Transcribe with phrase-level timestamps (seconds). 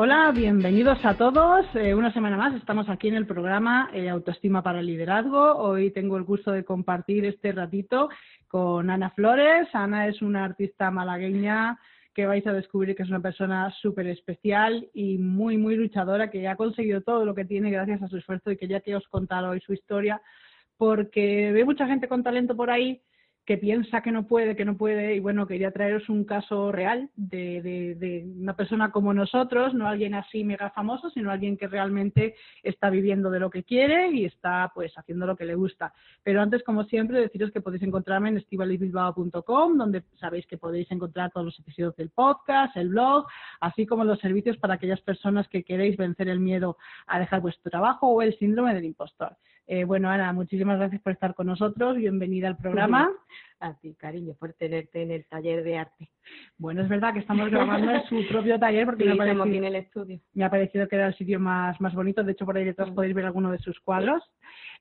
[0.00, 1.66] Hola, bienvenidos a todos.
[1.74, 5.56] Eh, una semana más estamos aquí en el programa eh, Autoestima para el Liderazgo.
[5.56, 8.08] Hoy tengo el gusto de compartir este ratito
[8.46, 9.66] con Ana Flores.
[9.72, 11.80] Ana es una artista malagueña
[12.14, 16.46] que vais a descubrir que es una persona súper especial y muy, muy luchadora, que
[16.46, 19.08] ha conseguido todo lo que tiene gracias a su esfuerzo y que ya que os
[19.08, 20.22] contar hoy su historia,
[20.76, 23.02] porque ve mucha gente con talento por ahí
[23.48, 27.08] que piensa que no puede, que no puede, y bueno, quería traeros un caso real
[27.16, 32.34] de, de, una persona como nosotros, no alguien así mega famoso, sino alguien que realmente
[32.62, 35.94] está viviendo de lo que quiere y está pues haciendo lo que le gusta.
[36.22, 41.30] Pero antes, como siempre, deciros que podéis encontrarme en estivalisbilbao.com, donde sabéis que podéis encontrar
[41.30, 43.26] todos los episodios del podcast, el blog,
[43.60, 47.70] así como los servicios para aquellas personas que queréis vencer el miedo a dejar vuestro
[47.70, 49.38] trabajo o el síndrome del impostor.
[49.70, 51.98] Eh, bueno, Ana, muchísimas gracias por estar con nosotros.
[51.98, 53.10] Bienvenida al programa.
[53.60, 56.08] A ti, cariño, por tenerte en el taller de arte.
[56.56, 59.64] Bueno, es verdad que estamos grabando en su propio taller porque me, ha parecido, en
[59.64, 60.20] el estudio.
[60.32, 62.24] me ha parecido que era el sitio más, más bonito.
[62.24, 64.22] De hecho, por ahí detrás podéis ver alguno de sus cuadros.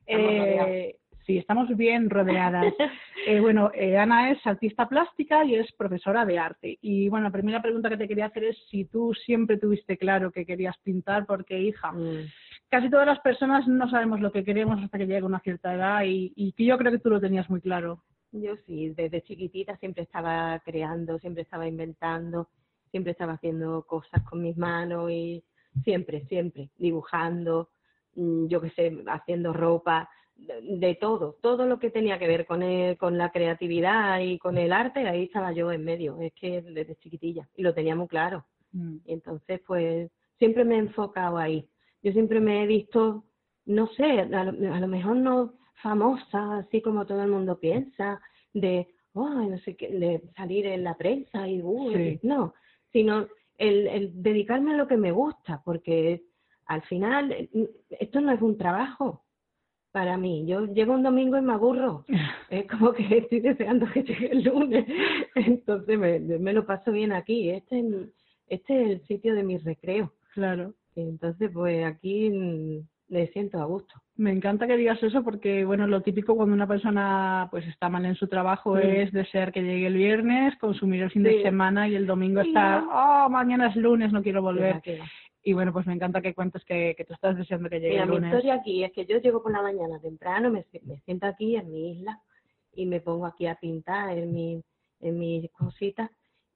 [0.06, 2.72] Eh, sí, estamos bien rodeadas.
[3.28, 6.78] eh, bueno, eh, Ana es artista plástica y es profesora de arte.
[6.82, 10.32] Y bueno, la primera pregunta que te quería hacer es si tú siempre tuviste claro
[10.32, 12.28] que querías pintar, porque hija, mm
[12.70, 16.04] casi todas las personas no sabemos lo que queremos hasta que llega una cierta edad
[16.06, 18.04] y, y yo creo que tú lo tenías muy claro.
[18.32, 22.50] Yo sí, desde chiquitita siempre estaba creando, siempre estaba inventando,
[22.92, 25.44] siempre estaba haciendo cosas con mis manos y
[25.84, 27.70] siempre, siempre, dibujando,
[28.16, 32.62] mm, yo qué sé, haciendo ropa, de, todo, todo lo que tenía que ver con,
[32.98, 36.96] con la creatividad y con el arte, ahí estaba yo en medio, es que desde
[36.98, 38.46] chiquitilla y lo tenía muy claro.
[38.72, 38.98] Mm.
[39.06, 41.68] Y entonces, pues, siempre me he enfocado ahí
[42.02, 43.26] yo siempre me he visto,
[43.66, 48.22] no sé, a lo, mejor no famosa, así como todo el mundo piensa,
[48.54, 51.62] de, oh, no sé qué, de salir en la prensa y,
[52.24, 52.54] no,
[52.92, 56.24] sino el, el dedicarme a lo que me gusta, porque
[56.66, 57.50] al final
[57.90, 59.24] esto no es un trabajo
[59.92, 60.46] para mí.
[60.46, 62.06] Yo llego un domingo y me aburro.
[62.50, 64.86] Es como que estoy deseando que llegue el lunes.
[65.36, 67.50] Entonces me, me lo paso bien aquí.
[67.50, 67.86] Este es,
[68.48, 70.14] este es el sitio de mi recreo.
[70.34, 70.74] Claro.
[71.02, 72.30] Entonces, pues aquí
[73.10, 73.94] me siento a gusto.
[74.16, 78.06] Me encanta que digas eso porque, bueno, lo típico cuando una persona pues está mal
[78.06, 81.96] en su trabajo es desear que llegue el viernes, consumir el fin de semana y
[81.96, 84.82] el domingo estar, oh, mañana es lunes, no quiero volver.
[85.44, 88.10] Y bueno, pues me encanta que cuentes que, que tú estás deseando que llegue el
[88.10, 88.22] lunes.
[88.22, 90.66] Mi historia aquí es que yo llego por la mañana temprano, me,
[91.06, 92.20] siento aquí en mi isla
[92.74, 94.62] y me pongo aquí a pintar en, mi,
[95.00, 96.10] en mis cositas.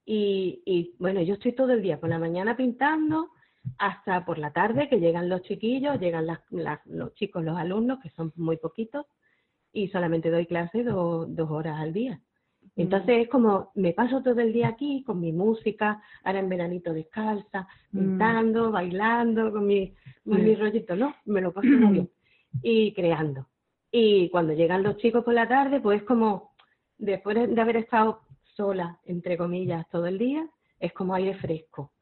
[0.03, 3.29] Y, y bueno, yo estoy todo el día por la mañana pintando,
[3.77, 6.27] hasta por la tarde que llegan los chiquillos, llegan
[6.85, 9.05] los chicos, los alumnos, que son muy poquitos,
[9.73, 12.19] y solamente doy clase dos horas al día.
[12.75, 16.93] Entonces es como, me paso todo el día aquí con mi música, ahora en veranito
[16.93, 17.97] descalza, mm.
[17.97, 19.93] pintando, bailando, con mi,
[20.25, 21.15] mi rollito, ¿no?
[21.25, 22.09] Me lo paso muy bien.
[22.61, 23.47] Y creando.
[23.89, 26.53] Y cuando llegan los chicos por la tarde, pues como,
[26.97, 28.19] después de haber estado
[28.55, 30.45] sola, entre comillas, todo el día,
[30.77, 31.93] es como aire fresco.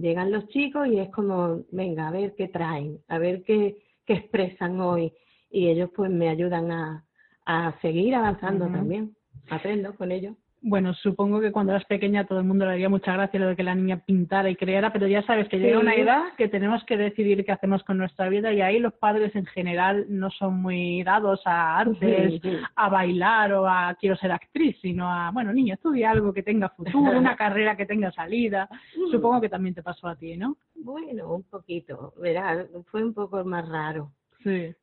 [0.00, 4.14] Llegan los chicos y es como, venga, a ver qué traen, a ver qué, qué
[4.14, 5.12] expresan hoy.
[5.50, 7.04] Y ellos pues me ayudan a,
[7.44, 9.16] a seguir avanzando también.
[9.50, 10.36] Aprendo con ellos.
[10.62, 13.56] Bueno, supongo que cuando eras pequeña todo el mundo le haría mucha gracia lo de
[13.56, 16.82] que la niña pintara y creara, pero ya sabes que llega una edad que tenemos
[16.84, 20.60] que decidir qué hacemos con nuestra vida y ahí los padres en general no son
[20.60, 22.40] muy dados a artes,
[22.74, 26.70] a bailar o a quiero ser actriz, sino a, bueno, niña, estudia algo que tenga
[26.70, 28.68] futuro, una carrera que tenga salida.
[28.96, 29.10] Mm.
[29.10, 30.56] Supongo que también te pasó a ti, ¿no?
[30.74, 34.10] Bueno, un poquito, verás, fue un poco más raro.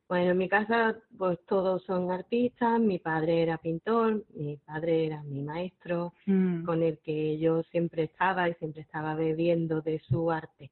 [0.08, 5.22] Bueno, en mi casa pues todos son artistas, mi padre era pintor, mi padre era
[5.22, 6.64] mi maestro, mm.
[6.64, 10.70] con el que yo siempre estaba y siempre estaba bebiendo de su arte.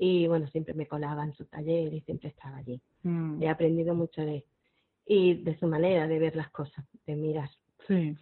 [0.00, 2.80] Y bueno, siempre me colaba en su taller y siempre estaba allí.
[3.02, 3.42] Mm.
[3.42, 4.44] He aprendido mucho de él
[5.06, 7.50] y de su manera de ver las cosas, de mirar.
[7.86, 8.16] Sí.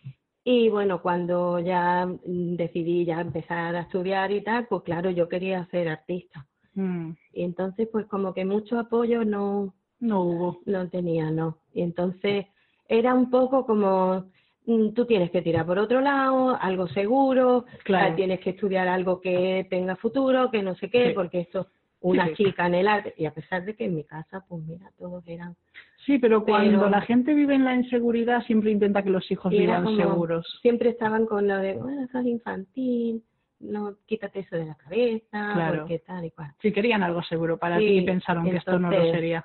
[0.44, 5.66] Y bueno, cuando ya decidí ya empezar a estudiar y tal, pues claro, yo quería
[5.66, 6.46] ser artista.
[6.74, 7.12] Mm.
[7.32, 10.60] Y entonces, pues como que mucho apoyo no, no hubo.
[10.66, 11.58] No tenía, no.
[11.72, 12.46] Y entonces
[12.88, 14.26] era un poco como
[14.66, 18.14] mm, tú tienes que tirar por otro lado, algo seguro, Claro.
[18.16, 21.14] tienes que estudiar algo que tenga futuro, que no sé qué, Sí.
[21.14, 21.68] porque eso,
[22.00, 22.34] una sí.
[22.44, 25.22] chica en el arte, y a pesar de que en mi casa, pues mira, todos
[25.26, 25.56] eran
[26.04, 29.50] Sí, pero cuando Pero- la gente vive en la inseguridad siempre intenta que los hijos
[29.50, 30.58] vivan como- seguros.
[30.62, 33.24] siempre estaban con lo de, bueno, eso es infantil,
[33.58, 35.78] no, quítate eso de la cabeza, Claro.
[35.80, 36.52] porque tal y cual.
[36.60, 39.44] Si querían algo seguro para Sí, ti y pensaron que esto no lo sería.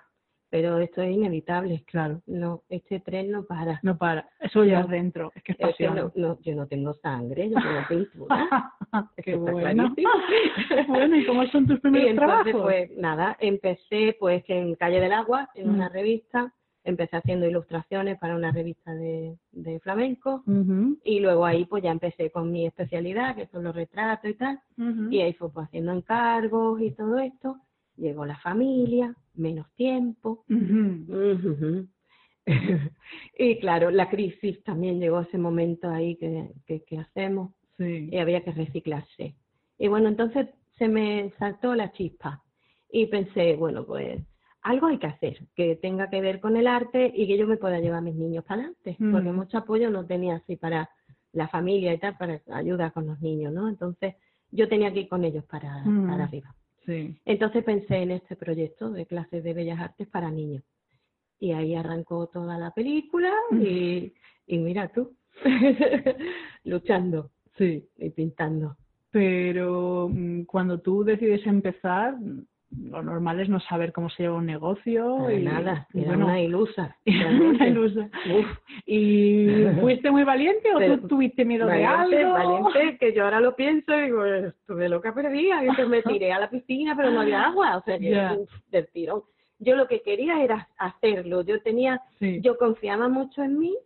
[0.51, 1.81] Pero esto es inevitable.
[1.87, 3.79] Claro, No, este tren no para.
[3.83, 4.29] no para.
[4.41, 4.85] Eso ya No.
[4.85, 5.95] es dentro, es que es pasión.
[5.95, 8.49] no, no, yo no tengo sangre, yo tengo pintura.
[9.23, 9.95] Qué bueno.
[10.87, 12.61] bueno, ¿y cómo son tus Y primeros entonces, trabajos?
[12.63, 15.73] pues nada, empecé pues en Calle del Agua, en Mm.
[15.75, 16.53] una revista,
[16.83, 21.91] empecé haciendo ilustraciones para una revista de, de flamenco Ujú, y luego ahí pues ya
[21.91, 25.09] empecé con mi especialidad, que son los retratos y tal, ujú.
[25.11, 27.57] y ahí fue pues haciendo encargos y todo esto,
[27.97, 30.43] llegó la familia, menos tiempo,
[33.37, 38.09] y claro, la crisis también llegó ese momento ahí que, que, que hacemos Sí.
[38.11, 39.33] y había que reciclarse.
[39.79, 40.47] Y bueno, entonces
[40.77, 42.43] se me saltó la chispa
[42.91, 44.21] y pensé, bueno, pues
[44.61, 47.57] algo hay que hacer que tenga que ver con el arte y que yo me
[47.57, 50.91] pueda llevar a mis niños para adelante, porque mucho apoyo no tenía así para
[51.33, 53.67] la familia y tal, para ayuda con los niños, ¿no?
[53.67, 54.13] Entonces
[54.51, 56.53] yo tenía que ir con ellos para, para arriba.
[56.85, 57.15] Sí.
[57.25, 60.63] Entonces pensé en este proyecto de clases de bellas artes para niños.
[61.39, 64.13] Y ahí arrancó toda la película y,
[64.47, 65.15] y mira tú,
[66.63, 67.87] luchando Sí.
[67.97, 68.77] y pintando.
[69.11, 72.45] Pero mm, cuando tú decides empezar, mm,
[72.89, 75.17] lo normal es no saber cómo se lleva un negocio.
[75.19, 76.95] Para y, nada, y bueno, una ilusa.
[77.05, 78.09] una ilusa.
[78.37, 78.47] Uf,
[78.85, 82.63] ¿Y fuiste muy valiente o Pero- tú tuviste miedo de valiente, algo?
[82.63, 86.31] valiente, que yo ahora lo pienso y digo, estuve loca perdida, y que me tiré
[86.31, 89.23] a la piscina, pero no había agua, o sea, que, uf, del tirón.
[89.59, 92.39] Yo lo que quería era hacerlo, yo tenía, Sí.
[92.41, 93.77] yo confiaba mucho en mí,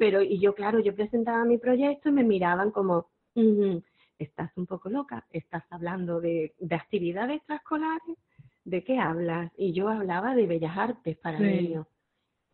[0.00, 3.80] pero y yo claro yo presentaba mi proyecto y me miraban como "Ujú,
[4.18, 8.16] estás un poco loca estás hablando de, de actividades extraescolares
[8.64, 11.44] de qué hablas y yo hablaba de bellas artes para Sí.
[11.44, 11.86] niños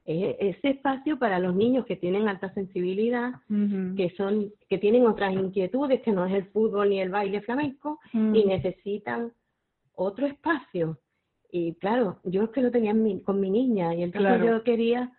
[0.09, 3.35] E- ese espacio para los niños que tienen alta sensibilidad
[3.97, 7.99] que son que tienen otras inquietudes que no es el fútbol ni el baile flamenco
[8.13, 8.35] Mm.
[8.37, 9.33] y necesitan
[9.97, 11.01] otro espacio
[11.51, 14.59] y claro yo es que lo tenía en mi- con mi niña y entonces Claro.
[14.59, 15.11] yo quería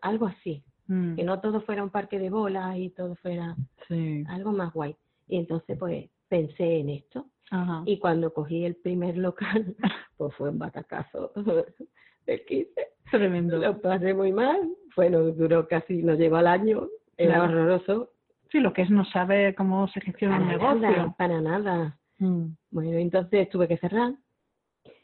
[0.00, 1.16] algo así Mm.
[1.16, 3.54] que no todo fuera un parque de bolas y todo fuera
[3.86, 4.24] Sí.
[4.28, 4.96] algo más guay.
[5.28, 7.82] Y entonces pues pensé en esto Ajá.
[7.86, 9.76] y cuando cogí el primer local
[10.16, 11.32] pues fue un batacazo
[12.26, 12.72] del 15.
[13.10, 13.58] Tremendo.
[13.58, 17.44] Lo pasé muy mal, bueno, duró casi, no llegó al año, era Claro.
[17.52, 18.10] horroroso.
[18.50, 20.80] Sí, lo que es no saber cómo se gestiona un Para negocio.
[20.90, 21.98] nada, para nada.
[22.18, 22.46] Mm.
[22.70, 24.14] Bueno, entonces tuve que cerrar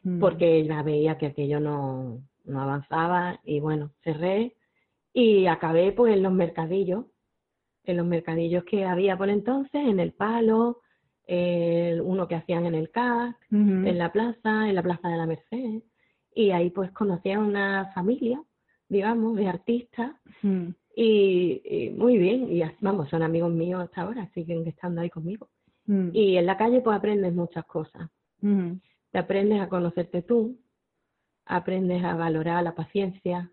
[0.03, 0.21] Mm.
[0.21, 4.55] porque ya veía que aquello no, no avanzaba y bueno, cerré
[5.13, 7.05] y acabé pues en los mercadillos,
[7.85, 10.81] en los mercadillos que había por entonces, en el Palo,
[11.29, 15.27] el, uno que hacían en el CAC, en la plaza, en la plaza de la
[15.27, 15.83] Merced.
[16.35, 18.43] Y ahí pues conocí a una familia,
[18.89, 20.13] digamos, de artistas.
[20.97, 25.49] Y, y muy bien, y vamos, son amigos míos hasta ahora, siguen estando ahí conmigo.
[26.13, 28.11] Y en la calle pues aprendes muchas cosas.
[29.11, 30.59] Te aprendes a conocerte tú,
[31.47, 33.51] aprendes a valorar la paciencia,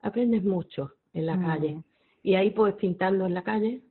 [0.00, 1.82] aprendes mucho en la calle.
[2.22, 3.82] Y ahí pues pintando en la calle,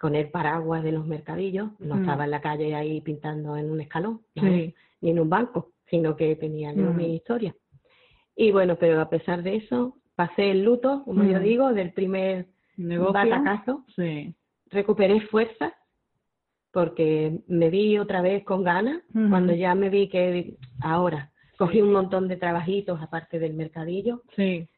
[0.00, 2.00] con el paraguas de los mercadillos, no Mm.
[2.00, 6.36] estaba en la calle ahí pintando en un escalón, ni en un banco, sino que
[6.36, 6.96] tenía yo Mm.
[6.96, 7.54] mi historia.
[8.36, 11.42] Y bueno, pero a pesar de eso, pasé el luto, como yo Mm.
[11.42, 13.12] digo, del primer Negocio.
[13.12, 14.34] batacazo, Sí.
[14.70, 15.72] recuperé fuerzas
[16.72, 21.92] porque me vi otra vez con ganas cuando ya me vi que ahora cogí un
[21.92, 24.68] montón de trabajitos aparte del mercadillo Sí.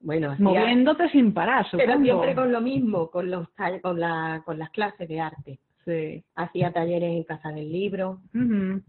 [0.00, 2.04] Bueno hacía- Moviéndote sin parar, pero supongo.
[2.04, 3.48] siempre con lo mismo con los
[3.82, 6.22] con la con las clases de arte Sí.
[6.34, 8.20] hacía talleres en casa del libro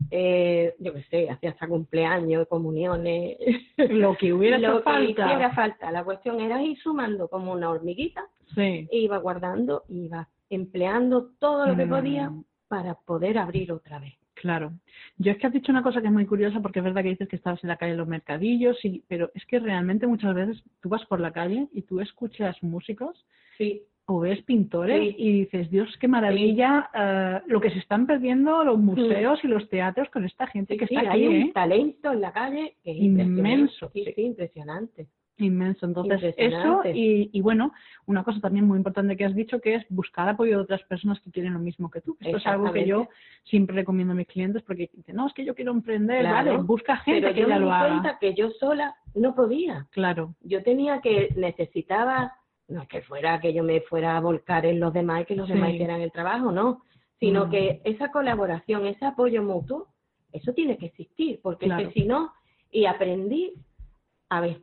[0.09, 3.37] eh, yo qué sé hacía hasta cumpleaños comuniones
[3.77, 5.25] Lo que hubiera lo que falta.
[5.25, 8.25] hiciera falta la cuestión era ir sumando como una hormiguita
[8.55, 8.87] Sí.
[8.91, 11.89] e iba guardando iba empleando todo lo que Mm.
[11.89, 12.31] podía
[12.67, 14.71] para poder abrir otra vez Claro.
[15.17, 17.09] Yo es que has dicho una cosa que es muy curiosa porque es verdad que
[17.09, 20.33] dices que estabas en la calle de los mercadillos, y, pero es que realmente muchas
[20.33, 23.23] veces tú vas por la calle y tú escuchas músicos
[23.57, 25.15] sí o ves pintores Sí.
[25.17, 29.69] y dices, Dios, qué maravilla eh, lo que se están perdiendo los museos y los
[29.69, 31.51] teatros con esta gente que sí, está hay aquí, un ¿eh?
[31.53, 34.13] talento en la calle que es Inmenso, impresionante.
[34.15, 35.07] Sí, impresionante.
[35.43, 35.85] Inmenso.
[35.85, 37.73] Entonces, eso y, y bueno,
[38.05, 41.19] una cosa también muy importante que has dicho que es buscar apoyo de otras personas
[41.21, 42.15] que quieren lo mismo que tú.
[42.19, 43.07] Esto es algo que yo
[43.43, 46.63] siempre recomiendo a mis clientes porque dicen, no, es que yo quiero emprender, Claro, vale,
[46.63, 47.87] busca gente Pero que yo ya me lo di haga.
[47.89, 49.87] cuenta que yo sola no podía.
[49.91, 50.35] Claro.
[50.41, 52.33] Yo tenía que, necesitaba
[52.67, 55.35] no es que fuera que yo me fuera a volcar en los demás y que
[55.35, 55.53] los Sí.
[55.53, 56.83] demás hicieran el trabajo, no,
[57.19, 57.49] sino Mm.
[57.49, 59.87] que esa colaboración, ese apoyo mutuo,
[60.31, 62.31] eso tiene que existir, porque es que si no,
[62.71, 63.53] y aprendí,
[64.29, 64.61] a ver,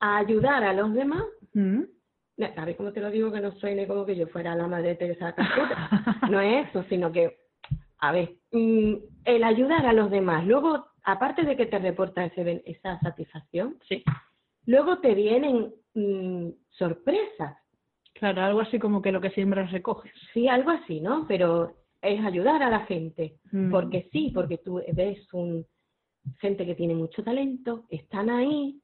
[0.00, 1.24] a ayudar a los demás,
[1.54, 1.82] Mm.
[2.56, 4.94] a ver cómo te lo digo que no suene como que yo fuera la madre
[4.94, 5.88] Teresa Calcuta,
[6.30, 7.38] no es eso, sino que,
[7.98, 12.62] a ver, mm, el ayudar a los demás, luego, aparte de que te reporta ese,
[12.66, 14.04] esa satisfacción, Sí,
[14.66, 17.56] luego te vienen mm, sorpresas,
[18.12, 20.12] claro, algo así como que lo que siembras recoges.
[20.34, 21.24] sí, algo así, ¿no?
[21.26, 23.70] Pero es ayudar a la gente, Mm.
[23.70, 25.64] porque sí, porque tú ves un
[26.40, 28.78] gente que tiene mucho talento, están ahí,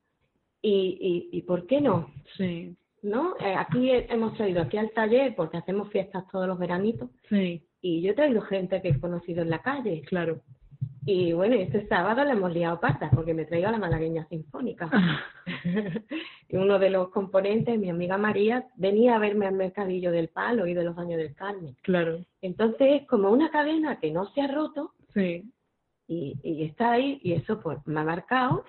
[0.62, 2.10] y, y, y ¿por qué no?
[2.36, 3.34] Sí, ¿No?
[3.40, 7.66] Eh, aquí he- hemos traído aquí al taller, porque hacemos fiestas todos los veranitos, sí,
[7.80, 10.02] y yo he traído gente que he conocido en la calle.
[10.02, 10.40] claro.
[11.04, 14.88] Y bueno, este sábado le hemos liado patas, porque me traigo a la malagueña sinfónica.
[16.48, 20.66] y uno de los componentes, mi amiga María, venía a verme al mercadillo del palo
[20.68, 21.76] y de los años del Carmen.
[21.82, 25.50] Claro, Entonces es como una cadena que no se ha roto sí.
[26.06, 28.64] y, y está ahí, y eso pues me ha marcado,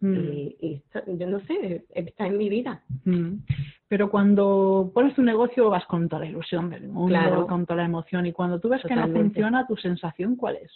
[0.00, 0.14] Mm.
[0.32, 2.82] y, y esto- yo no sé, está en mi vida.
[3.04, 3.38] Mm.
[3.88, 7.46] Pero cuando pones tu negocio vas con toda la ilusión del mundo, Claro.
[7.46, 10.70] con toda la emoción y cuando tú ves que no funciona, tu sensación cuál es?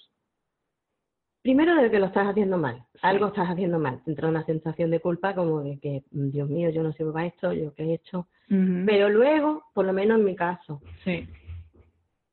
[1.43, 4.91] Primero de que lo estás haciendo mal, algo estás haciendo mal, te entra una sensación
[4.91, 7.85] de culpa como de que, "Mm, Dios mío, yo no sirvo para esto, yo qué
[7.85, 8.27] he hecho.
[8.85, 11.27] Pero luego, por lo menos en mi caso, Sí.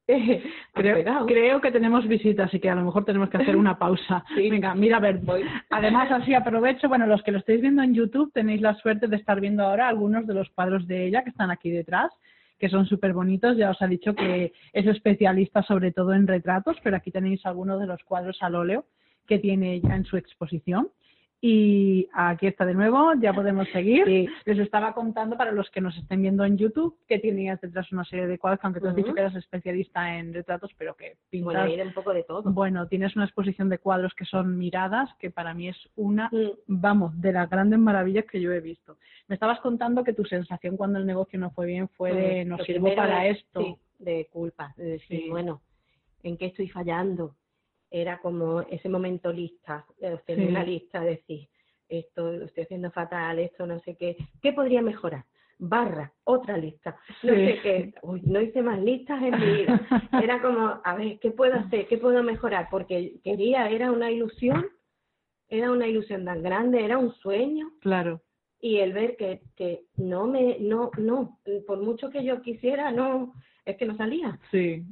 [0.73, 4.23] Creo, que tenemos visitas, así que a lo mejor tenemos que hacer una pausa.
[4.37, 4.49] Sí.
[4.49, 5.17] Venga, mira a ver.
[5.19, 5.43] Voy.
[5.69, 9.15] Además, así aprovecho, bueno, los que lo estáis viendo en YouTube tenéis la suerte de
[9.15, 12.11] estar viendo ahora algunos de los cuadros de ella que están aquí detrás,
[12.59, 13.57] que son súper bonitos.
[13.57, 17.79] Ya os ha dicho que es especialista sobre todo en retratos, pero aquí tenéis algunos
[17.79, 18.85] de los cuadros al óleo
[19.27, 20.89] que tiene ella en su exposición.
[21.39, 24.05] Y aquí está de nuevo, ya podemos seguir.
[24.05, 24.27] Sí.
[24.45, 28.03] Les estaba contando para los que nos estén viendo en YouTube que tenías detrás una
[28.05, 31.17] serie de cuadros, que aunque tú has dicho que eras especialista en retratos, pero que
[31.29, 32.51] pintas Bueno, de un poco de todo.
[32.51, 36.49] bueno, tienes una exposición de cuadros que son miradas, que para mí es una, Mm.
[36.65, 38.97] vamos, de las grandes maravillas que yo he visto.
[39.27, 42.57] Me estabas contando que tu sensación cuando el negocio no fue bien fue de no
[42.57, 43.61] lo sirvo para es- esto.
[43.61, 45.61] Sí, de culpa, de decir, bueno,
[46.23, 47.35] ¿en qué estoy fallando?
[47.89, 50.43] Era como ese momento lista, de hacer Sí.
[50.45, 51.47] una lista, de decir,
[51.89, 55.23] esto lo estoy haciendo fatal, esto no sé qué, ¿qué podría mejorar?
[55.59, 57.45] Barra, otra lista, no Sí.
[57.45, 59.79] sé qué, uy, no hice más listas en mi vida.
[60.29, 61.87] Era como, a ver, ¿qué puedo hacer?
[61.87, 62.67] ¿Qué puedo mejorar?
[62.69, 64.67] Porque quería, era una ilusión,
[65.49, 68.21] era una ilusión tan grande, era un sueño, Claro,
[68.59, 73.33] y el ver que, que no me, no, no, por mucho que yo quisiera, no,
[73.65, 74.37] es que no salía.
[74.51, 74.83] sí,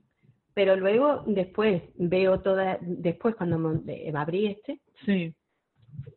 [0.55, 5.33] Pero luego, después, veo toda, después cuando eh, abrí este, sí,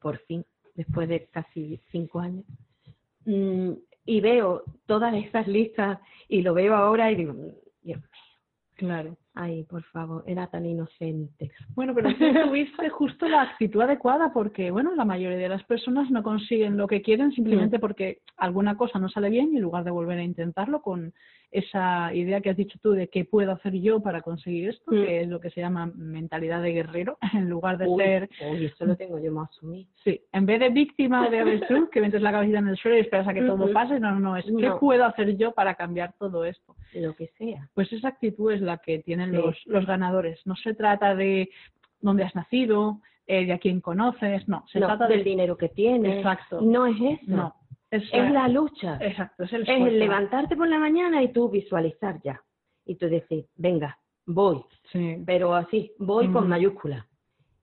[0.01, 2.45] por fin, después de casi cinco años,
[3.25, 3.73] mm,
[4.07, 7.51] y veo todas esas listas, y lo veo ahora y digo, "Mm,
[7.83, 8.09] Dios mío,
[8.77, 9.17] claro.
[9.41, 11.53] Ay, por favor, era tan inocente.
[11.77, 16.11] Bueno, pero tú tuviste justo la actitud adecuada porque, bueno, la mayoría de las personas
[16.11, 19.85] no consiguen lo que quieren simplemente porque alguna cosa no sale bien y en lugar
[19.85, 21.13] de volver a intentarlo con
[21.51, 25.03] esa idea que has dicho tú de qué puedo hacer yo para conseguir esto, Mm.
[25.05, 28.65] que es lo que se llama mentalidad de guerrero, en lugar de Uy, ser, uy,
[28.67, 29.89] eso lo tengo yo más asumido.
[30.05, 33.01] sí, en vez de víctima de avestruz, que metes la cabecita en el suelo y
[33.01, 33.73] esperas a que todo Ujú.
[33.73, 34.79] pase, no, no, no, es qué No.
[34.79, 36.75] puedo hacer yo para cambiar todo esto.
[36.95, 37.67] Lo que sea.
[37.75, 38.99] Pues esa actitud es la que
[39.31, 39.37] Sí.
[39.37, 40.41] los, los ganadores.
[40.47, 41.51] No se trata de
[42.01, 44.65] dónde has nacido, eh, de a quién conoces, no.
[44.69, 45.31] Se No, trata del de...
[45.31, 46.17] dinero que tienes.
[46.19, 46.61] Exacto.
[46.61, 47.23] No es eso.
[47.37, 47.55] No.
[47.91, 48.99] Es, Es la lucha.
[49.01, 49.87] Exacto, es el Es esfuerzo.
[49.95, 52.43] el levantarte por la mañana y tú visualizar ya.
[52.85, 54.63] Y tú decir, venga, voy.
[54.93, 55.17] Sí.
[55.27, 56.33] Pero así, voy Mm.
[56.33, 57.07] con mayúscula.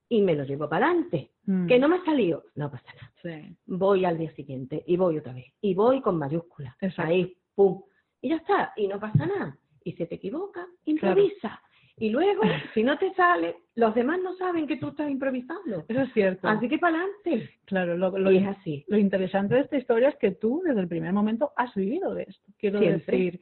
[0.09, 1.31] Y me lo llevo para adelante.
[1.45, 1.67] Mm.
[1.67, 3.11] Que no me ha salido, no pasa nada.
[3.21, 3.55] Sí.
[3.65, 5.45] Voy al día siguiente y voy otra vez.
[5.61, 6.75] Y voy con mayúscula.
[6.81, 7.11] Exacto.
[7.11, 7.81] Ahí, pum.
[8.21, 8.73] Y ya está.
[8.77, 9.57] Y no pasa nada.
[9.85, 11.61] Y se te equivoca, improvisa.
[11.97, 12.41] Y luego,
[12.73, 15.85] si no te sale, los demás no saben que tú estás improvisando.
[15.87, 16.45] Eso es cierto.
[16.49, 17.49] Así que para adelante.
[17.63, 18.83] Claro, lo, lo, Y es así.
[18.89, 22.23] lo interesante de esta historia es que tú desde el primer momento has vivido de
[22.23, 22.51] esto.
[22.57, 23.15] Quiero Siempre.
[23.17, 23.39] decir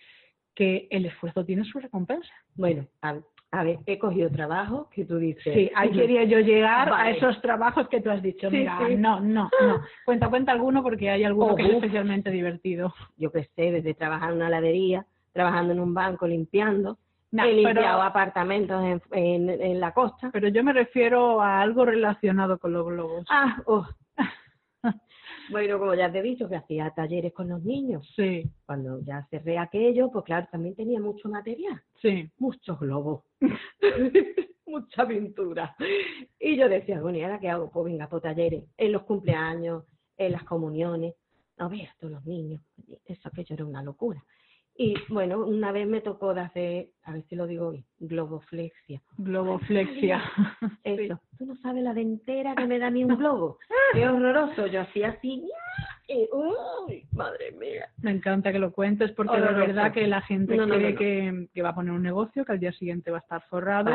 [0.54, 2.30] que el esfuerzo tiene su recompensa.
[2.56, 3.16] Bueno, a,
[3.52, 5.52] a ver, he cogido trabajo que tú dices.
[5.52, 8.52] Sí, ahí quería yo llegar a esos trabajos que tú has dicho.
[8.52, 8.96] Sí, Mira, sí.
[8.96, 9.82] no, no, no.
[10.06, 12.94] Cuenta, cuenta alguno porque hay alguno Oh, que es especialmente divertido.
[13.18, 16.98] yo qué sé, desde trabajar en una heladería, trabajando en un banco limpiando,
[17.32, 20.30] No, he limpiado pero, apartamentos en, en, en la costa.
[20.32, 23.26] pero yo me refiero a algo relacionado con los globos.
[23.30, 23.86] Ah, oh.
[25.52, 28.08] bueno, como ya te he dicho, que hacía talleres con los niños.
[28.16, 32.30] Sí, Cuando ya cerré aquello, pues claro, también tenía mucho material, sí.
[32.38, 33.24] muchos globos,
[34.66, 35.76] mucha pintura.
[36.40, 37.70] Y yo decía, bueno, ¿y ahora qué hago?
[37.72, 39.84] Pues venga, por talleres, en los cumpleaños,
[40.18, 41.16] en las comuniones.
[41.58, 42.62] no veas todos los niños,
[43.06, 44.24] eso aquello era una locura.
[44.76, 49.02] Y bueno, una vez me tocó de hacer, a ver si lo digo hoy, globoflexia.
[49.18, 50.22] Globoflexia.
[50.84, 53.60] Eso, tú no sabes la dentera que me da ni un globo.
[53.94, 55.48] Qué horroroso, yo hacía así,
[56.08, 57.88] y, uy, madre mía.
[58.02, 59.60] Me encanta que lo cuentes porque Horroroso.
[59.68, 60.98] verdad que la gente No, no, cree no.
[60.98, 63.92] Que, que va a poner un negocio, que al día siguiente va a estar forrado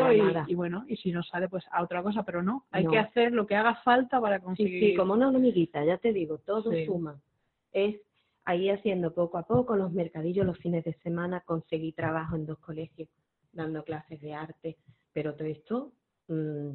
[0.47, 3.33] y, bueno, y si no sale pues a otra cosa, pero no, hay que hacer
[3.33, 4.91] lo que haga falta para Sí, conseguir.
[4.91, 6.87] sí, como una hormiguita, ya te digo, todo Sí.
[6.87, 7.21] suma.
[7.73, 7.97] Es
[8.49, 12.59] ahí haciendo poco a poco los mercadillos los fines de semana, conseguí trabajo en dos
[12.61, 13.07] colegios
[13.53, 14.79] dando clases de arte,
[15.13, 15.93] pero todo esto
[16.29, 16.71] mm,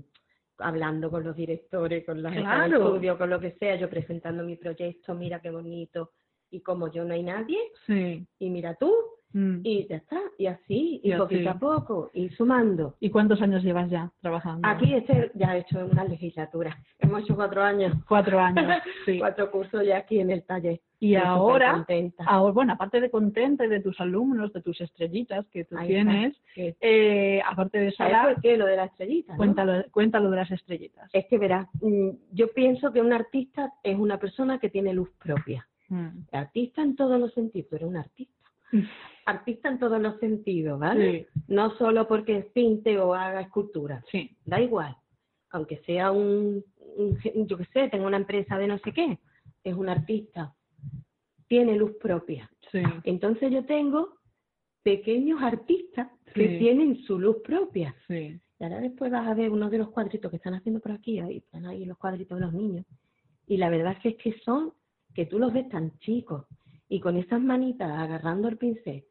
[0.59, 2.77] hablando con los directores, con la jefa de Claro.
[2.85, 6.11] estudio, con lo que sea, yo presentando mi proyecto, mira qué bonito,
[6.51, 8.23] y como yo no hay nadie, Sí.
[8.37, 8.93] y mira tú,
[9.33, 9.61] Mm.
[9.63, 11.21] y ya está, y así, y, Y así.
[11.21, 12.95] poquito a poco, y sumando.
[12.99, 14.67] ¿Y cuántos años llevas ya trabajando?
[14.67, 18.63] Aquí este ya he hecho una legislatura, hemos hecho cuatro años, Cuatro años,
[19.05, 19.17] sí.
[19.19, 20.79] cuatro cursos ya aquí en el taller.
[20.99, 21.85] Y Estoy ahora,
[22.27, 25.87] ahora, bueno, aparte de contenta y de tus alumnos, de tus estrellitas que tú Ahí
[25.89, 29.33] tienes, eh, aparte de eso, ¿Sabes por qué lo de la estrellita?
[29.33, 29.37] no?
[29.37, 31.09] cuéntalo, cuéntalo de las estrellitas.
[31.11, 35.09] Es que verás, mm, yo pienso que un artista es una persona que tiene luz
[35.21, 35.67] propia.
[35.89, 36.09] Mm.
[36.31, 38.42] Artista en todos los sentidos, pero un artista.
[39.25, 41.27] Artista en todos los sentidos, ¿vale?
[41.33, 44.95] Sí, No solo porque pinte o haga escultura, sí, da igual.
[45.51, 46.63] Aunque sea un,
[47.47, 49.17] yo qué sé, tenga una empresa de no sé qué,
[49.63, 50.53] es un artista.
[51.47, 52.49] Tiene luz propia.
[52.71, 52.81] sí.
[53.03, 54.17] Entonces yo tengo
[54.81, 56.57] pequeños artistas que Sí.
[56.59, 57.95] tienen su luz propia.
[58.07, 58.39] sí.
[58.59, 61.19] Y ahora después vas a ver uno de los cuadritos que están haciendo por aquí,
[61.19, 62.85] ahí están ahí los cuadritos de los niños.
[63.47, 64.71] Y la verdad es que, es que son,
[65.13, 66.45] que tú los ves tan chicos,
[66.93, 69.03] y con esas manitas agarrando el pincel,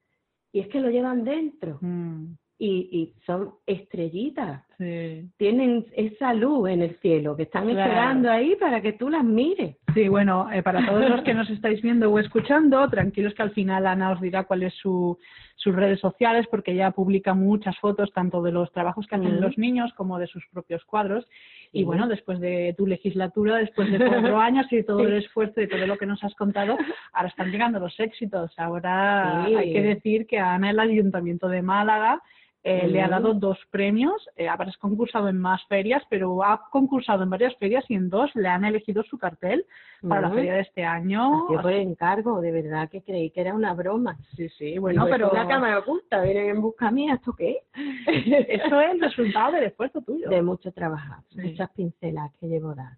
[0.52, 5.28] y es que lo llevan dentro, Mm, y, y son estrellitas, sí.
[5.38, 7.80] tienen esa luz en el cielo, que están Claro.
[7.80, 9.76] esperando ahí para que tú las mires.
[9.94, 13.50] Sí, bueno, eh, para todos los que nos estáis viendo o escuchando, tranquilos que al
[13.50, 15.18] final Ana os dirá cuáles su,
[15.56, 19.42] sus redes sociales, porque ella publica muchas fotos tanto de los trabajos que hacen Ujú.
[19.42, 21.26] los niños como de sus propios cuadros.
[21.74, 25.68] Y bueno, después de tu legislatura, después de cuatro años y todo el esfuerzo y
[25.68, 26.76] todo lo que nos has contado,
[27.12, 28.52] ahora están llegando los éxitos.
[28.58, 29.54] Ahora Sí.
[29.54, 32.20] hay que decir que a Ana el Ayuntamiento de Málaga
[32.64, 34.28] eh, le ha dado dos premios.
[34.36, 38.30] Eh, habrás concursado en más ferias, pero ha concursado en varias ferias y en dos
[38.36, 39.66] le han elegido su cartel
[40.08, 41.44] para la feria de este año.
[41.48, 44.16] Así por encargo, de verdad que creí que era una broma.
[44.36, 47.64] Sí, sí, bueno, pero "Es una cámara oculta, vienen en busca mía, ¿esto qué es?
[48.48, 50.28] eso es el resultado del esfuerzo tuyo.
[50.28, 51.40] de mucho trabajar, Sí.
[51.42, 52.92] muchas pinceladas que llevo dar,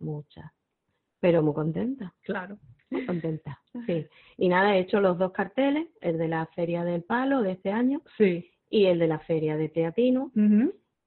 [0.00, 0.50] muchas.
[1.20, 2.58] Pero muy contenta, Claro.
[2.90, 4.06] muy contenta, sí.
[4.36, 7.70] Y nada, he hecho los dos carteles, el de la Feria del Palo de este
[7.72, 8.48] año Sí.
[8.70, 10.30] Y el de la Feria de Teatino.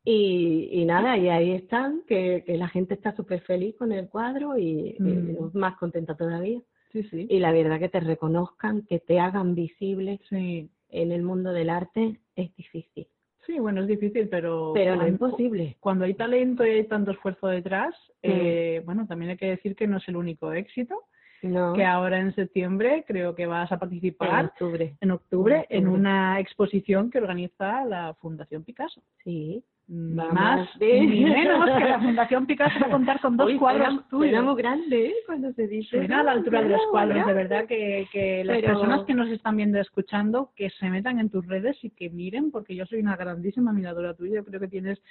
[0.04, 4.10] Y, y nada, y ahí están, que, que la gente está súper feliz con el
[4.10, 5.52] cuadro y, y Mm.
[5.54, 6.60] más contenta todavía.
[6.92, 7.28] Sí, sí.
[7.30, 10.70] Y la verdad que te reconozcan, que te hagan visible Sí.
[10.90, 13.08] en el mundo del arte es difícil,
[13.46, 14.72] Sí, bueno, es difícil, pero...
[14.74, 15.76] pero no es imposible.
[15.80, 19.88] Cuando hay talento y hay tanto esfuerzo detrás, eh, bueno, también hay que decir que
[19.88, 20.96] no es el único éxito,
[21.44, 25.80] No, que ahora en septiembre creo que vas a en participar octubre, en octubre En
[25.80, 26.00] en octubre.
[26.00, 29.02] una exposición que organiza la Fundación Picasso.
[29.24, 29.64] sí.
[29.94, 30.86] Vamos, más sí.
[31.02, 34.42] ni menos que la Fundación Picasso va a contar con dos cuadros tuyos.
[34.42, 35.14] muy grande, ¿eh?
[35.26, 35.90] Cuando se dice.
[35.98, 39.14] Suena a la altura de los cuadros, de verdad que, que las Pero- personas que
[39.14, 42.86] nos están viendo escuchando, que se metan en tus redes y que miren, porque yo
[42.86, 45.02] soy una grandísima admiradora tuya, yo creo que tienes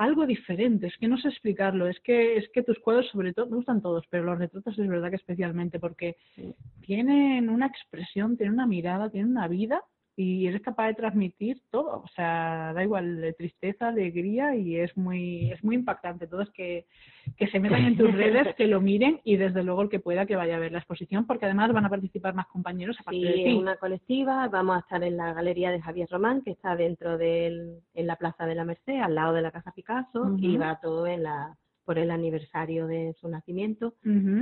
[0.00, 3.46] algo diferente, es que no sé explicarlo, es que es que tus cuadros sobre todo,
[3.50, 6.54] me gustan todos, pero los retratos es verdad que especialmente porque Sí.
[6.80, 9.82] tienen una expresión, tienen una mirada, tienen una vida
[10.22, 14.94] y eres capaz de transmitir todo, o sea, da igual, de tristeza, alegría y es
[14.94, 16.26] muy es muy impactante.
[16.26, 16.84] Todo es que,
[17.38, 20.26] que se metan en tus redes, que lo miren y desde luego el que pueda
[20.26, 23.24] que vaya a ver la exposición porque además van a participar más compañeros aparte Sí,
[23.26, 23.52] de ti.
[23.54, 24.46] una colectiva.
[24.48, 28.16] Vamos a estar en la galería de Javier Román, que está dentro del, en la
[28.16, 30.38] Plaza de la Merced, al lado de la Casa Picasso, Ujú.
[30.38, 31.56] y va todo en la
[31.86, 33.94] por el aniversario de su nacimiento,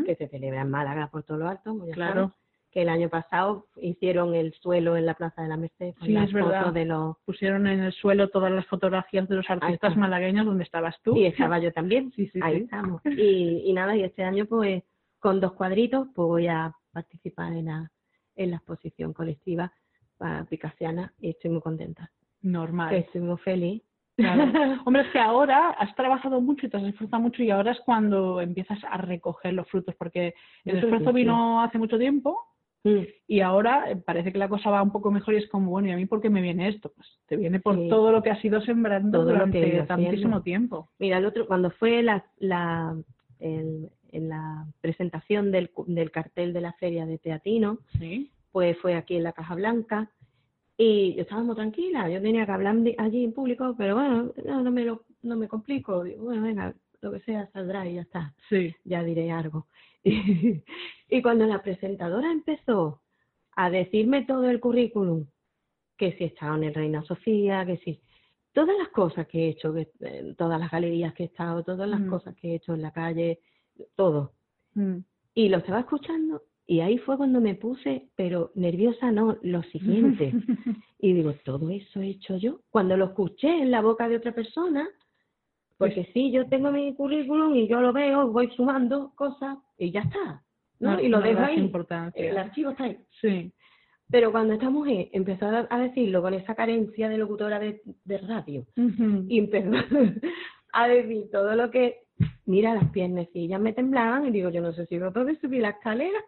[0.04, 2.34] que se celebra en Málaga por todo lo alto, ya Claro.
[2.70, 6.12] Que el año pasado hicieron el suelo en la Plaza de la Merced con Sí,
[6.12, 6.58] las es verdad.
[6.60, 10.64] fotos de los Pusieron en el suelo todas las fotografías de los artistas malagueños donde
[10.64, 11.16] estabas tú.
[11.16, 12.12] Y estaba yo también.
[12.16, 12.64] Sí, sí, Ahí sí.
[12.64, 13.00] estamos.
[13.06, 14.82] Y, y nada, y este año pues
[15.18, 17.90] con dos cuadritos pues voy a participar en la,
[18.36, 19.72] en la exposición colectiva
[20.20, 22.10] ah, picasiana y estoy muy contenta.
[22.42, 22.94] Normal.
[22.94, 23.82] Estoy muy feliz.
[24.16, 24.42] Claro.
[24.84, 27.80] Hombre, es que ahora has trabajado mucho y te has esforzado mucho y ahora es
[27.80, 31.12] cuando empiezas a recoger los frutos, porque el esfuerzo sí, sí.
[31.14, 32.36] vino hace mucho tiempo
[32.84, 35.70] Mm, y ahora eh, parece que la cosa va un poco mejor y es como,
[35.70, 36.92] bueno, ¿y a mí por qué me viene esto?
[36.94, 37.88] Pues te viene por Sí.
[37.88, 40.88] todo lo que has ido sembrando Todo durante tantísimo tiempo.
[40.98, 42.96] Mira, el otro, cuando fue la, la,
[43.40, 48.30] el, en la presentación del, del cartel de la feria de Teatino, Sí.
[48.52, 50.08] pues fue aquí en la Caja Blanca
[50.76, 54.62] y yo estaba muy tranquila, yo tenía que hablar allí en público, pero bueno, no,
[54.62, 58.02] no me lo, no me complico, digo, bueno, venga, lo que sea saldrá y ya
[58.02, 58.72] está, Sí.
[58.84, 59.66] ya diré algo.
[60.02, 60.12] Y,
[61.08, 63.02] y cuando la presentadora empezó
[63.56, 65.26] a decirme todo el currículum,
[65.96, 68.00] que si he estado en el Reina Sofía, que si
[68.52, 71.88] todas las cosas que he hecho, que, eh, todas las galerías que he estado, todas
[71.88, 72.08] las Mm.
[72.08, 73.40] cosas que he hecho en la calle,
[73.96, 74.32] todo.
[74.74, 74.98] Mm.
[75.34, 80.32] Y lo estaba escuchando y ahí fue cuando me puse, pero nerviosa no, lo siguiente.
[81.00, 82.60] y digo, ¿todo eso he hecho yo?
[82.70, 84.88] Cuando lo escuché en la boca de otra persona,
[85.78, 90.00] porque sí, yo tengo mi currículum y yo lo veo, voy sumando cosas y ya
[90.00, 90.42] está.
[90.80, 90.92] ¿no?
[90.94, 91.58] No- y lo no das ahí.
[91.58, 92.30] importancia.
[92.30, 92.98] El archivo está ahí.
[93.20, 93.52] Sí.
[94.10, 98.66] Pero cuando esta mujer empezó a decirlo con esa carencia de locutora de, de radio,
[99.28, 99.70] y empezó
[100.72, 101.98] a decir todo lo que,
[102.46, 105.60] mira, las piernecillas me temblaban y digo, yo no sé si voy a poder subir
[105.60, 106.18] la escalera.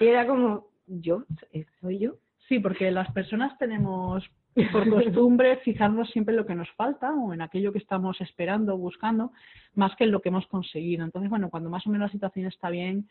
[0.00, 2.16] Y era como, yo, eh, soy yo.
[2.48, 4.22] Sí, porque las personas tenemos
[4.72, 8.74] por costumbre fijarnos siempre en lo que nos falta o en aquello que estamos esperando
[8.74, 9.32] o buscando,
[9.74, 11.04] más que en lo que hemos conseguido.
[11.04, 13.08] Entonces, bueno, cuando más o menos la situación está bien,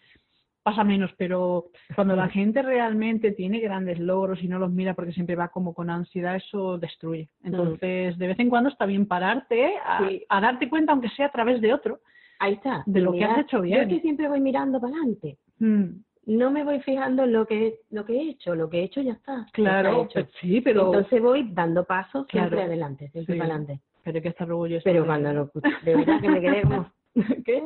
[0.61, 5.13] pasa menos, pero cuando la gente realmente tiene grandes logros y no los mira porque
[5.13, 7.29] siempre va como con ansiedad, eso destruye.
[7.43, 10.23] Entonces, de vez en cuando está bien pararte a, Sí.
[10.27, 11.99] a darte cuenta, aunque sea a través de otro,
[12.41, 12.83] Ahí está.
[12.85, 13.81] De lo Y que has hecho Yo bien.
[13.81, 15.37] es que siempre voy mirando para adelante.
[15.59, 15.87] Mm,
[16.25, 18.53] No me voy fijando en lo que, lo que he hecho.
[18.55, 19.47] Lo que he hecho ya está.
[19.53, 20.29] claro, está hecho.
[20.29, 22.67] pues sí, pero, Entonces voy dando pasos siempre Claro.
[22.67, 23.39] adelante, siempre Sí.
[23.39, 23.81] para adelante.
[24.03, 24.83] pero hay que estar orgulloso.
[24.83, 25.51] Pero cuando lo
[25.83, 26.91] de verdad que me quedé como,
[27.45, 27.63] ¿qué?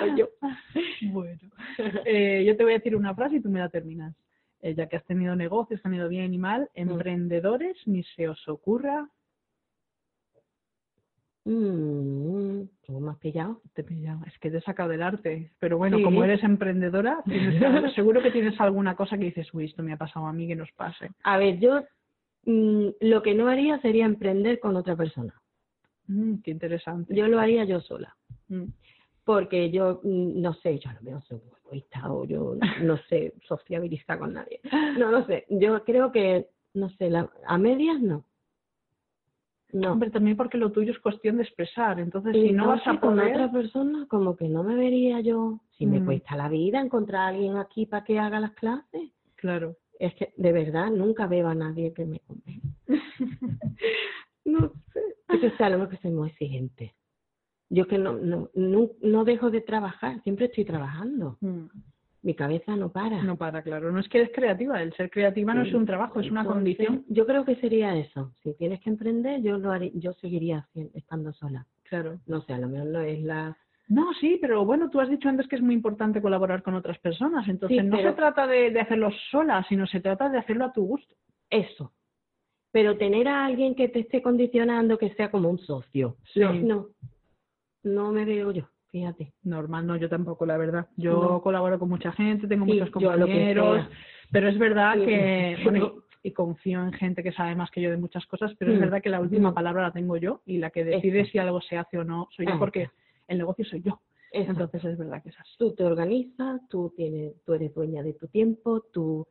[0.00, 0.28] Soy yo.
[1.12, 1.38] Bueno,
[2.04, 4.14] eh, yo te voy a decir una frase y tú me la terminas.
[4.62, 8.48] Eh, ya que has tenido negocios, has tenido bien y mal, emprendedores, ni se os
[8.48, 9.08] ocurra,
[11.44, 13.60] Mm, ¿Cómo me has pillado?
[13.74, 15.50] te he pillado, es que te he sacado del arte.
[15.58, 16.04] Pero bueno, Sí.
[16.04, 17.58] como eres emprendedora, tienes-
[17.96, 20.56] seguro que tienes alguna cosa que dices, uy, esto me ha pasado a mí, que
[20.56, 21.10] nos pase.
[21.24, 21.82] A ver, yo
[22.44, 25.34] mm, lo que no haría sería emprender con otra persona.
[26.06, 27.14] Mm, qué interesante.
[27.14, 28.14] Yo lo haría yo sola.
[28.48, 28.64] Mm,
[29.24, 34.18] Porque yo, mm, no sé, yo lo mejor soy egoísta o yo no sé sociabilizar
[34.18, 34.60] con nadie.
[34.98, 35.44] No lo sé.
[35.48, 38.24] Yo creo que, no sé, la, a medias no.
[39.72, 39.92] No.
[39.92, 41.98] Hombre, también porque lo tuyo es cuestión de expresar.
[41.98, 45.60] Entonces, si no vas a con otra persona, como que no me vería yo.
[45.78, 46.04] Si me Mm.
[46.04, 49.10] cuesta la vida encontrar a alguien aquí para que haga las clases.
[49.36, 49.76] Claro.
[49.98, 52.68] Es que, de verdad, nunca veo a nadie que me convenga.
[54.44, 55.00] no sé.
[55.28, 56.94] Es que sea, a lo mejor que soy muy exigente.
[57.70, 61.38] Yo que no, no, no, no dejo de trabajar, siempre estoy trabajando.
[61.40, 61.66] Mm,
[62.22, 63.22] Mi cabeza no para.
[63.22, 63.90] No para, claro.
[63.90, 64.80] No es que eres creativa.
[64.80, 67.04] El ser creativa no es un trabajo, es una Entonces, condición.
[67.08, 68.32] Yo creo que sería eso.
[68.44, 71.66] Si tienes que emprender, yo lo haré, yo seguiría estando sola.
[71.82, 72.20] Claro.
[72.26, 73.56] No sé, a lo mejor no es la
[73.88, 76.96] No, sí, pero bueno, tú has dicho antes que es muy importante colaborar con otras
[77.00, 77.46] personas.
[77.48, 80.64] Entonces, Sí, no pero- se trata de, de hacerlo sola, sino se trata de hacerlo
[80.66, 81.14] a tu gusto.
[81.50, 81.92] eso.
[82.70, 86.16] Pero tener a alguien que te esté condicionando que sea como un socio.
[86.32, 86.40] Sí.
[86.40, 86.86] No, no,
[87.82, 89.32] no me veo yo, fíjate.
[89.42, 90.86] Normal, no, yo tampoco, la verdad.
[90.96, 91.42] Yo No.
[91.42, 93.88] colaboro con mucha gente, tengo Sí, muchos compañeros,
[94.30, 95.06] pero es verdad Sí.
[95.06, 98.72] que, bueno, y, confío en gente que sabe más que yo de muchas cosas, pero
[98.72, 101.60] es verdad que la última palabra la tengo yo y la que decide si algo
[101.60, 102.58] se hace o no soy yo, Ah.
[102.60, 102.88] porque
[103.26, 103.98] el negocio soy yo.
[104.30, 105.50] Entonces es verdad que es así.
[105.58, 109.26] tú te organizas, tú tienes, tú eres dueña de tu tiempo, tú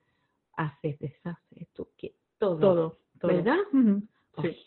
[0.58, 2.60] haces, deshaces, tú qui- todo.
[2.60, 3.34] Todo, todo.
[3.34, 3.58] ¿Verdad?
[3.74, 4.04] Ujú,
[4.42, 4.58] Sí,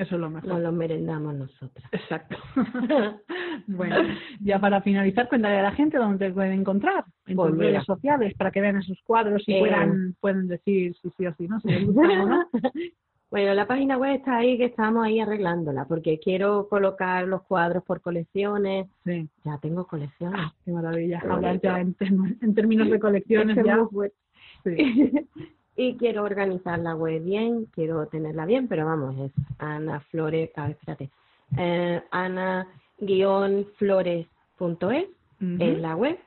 [0.00, 0.48] eso es lo mejor.
[0.48, 1.88] nos lo merendamos nosotras.
[1.92, 2.36] Exacto.
[3.66, 3.96] bueno,
[4.40, 7.84] ya para finalizar, cuéntale a la gente dónde te pueden encontrar en Pues tus redes
[7.84, 9.58] sociales para que vean esos cuadros y Eh.
[9.60, 11.60] puedan, pueden decir si sí o sí, ¿no?
[11.60, 12.46] Si les gusta o no.
[13.30, 17.84] Bueno, la página web está ahí, que estamos ahí arreglándola, porque quiero colocar los cuadros
[17.84, 18.88] por colecciones.
[19.04, 20.40] Sí, Ya tengo colecciones.
[20.42, 21.20] ah, qué maravilla.
[21.30, 21.94] Hablar ya en,
[22.56, 23.78] términos de colecciones Es que ya.
[24.64, 25.28] Sí.
[25.82, 30.62] Y quiero organizar la web bien, quiero tenerla bien, pero vamos, es Ana Flores, a
[30.66, 31.10] ver, espérate,
[31.56, 34.26] eh, ana-flores.es
[35.40, 35.56] Ujú.
[35.58, 36.18] es la web.